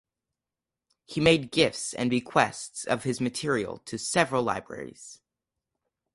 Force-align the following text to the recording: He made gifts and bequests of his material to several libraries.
He 1.05 1.21
made 1.21 1.51
gifts 1.51 1.93
and 1.93 2.09
bequests 2.09 2.85
of 2.85 3.03
his 3.03 3.21
material 3.21 3.77
to 3.85 3.99
several 3.99 4.41
libraries. 4.41 5.19